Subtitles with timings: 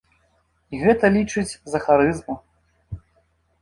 [0.75, 1.45] І гэта лічаць
[1.75, 2.41] за харызму.